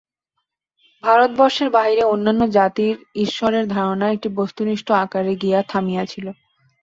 ভারতবর্ষের 1.03 1.69
বাহিরে 1.69 2.03
অন্যান্য 2.05 2.41
জাতির 2.51 2.93
ঈশ্বরের 3.25 3.65
ধারণা 3.67 4.05
একটি 4.11 4.29
বস্তুনিষ্ঠ 4.39 4.87
আকারে 5.03 5.33
গিয়া 5.35 5.59
থামিয়াছিল। 5.67 6.25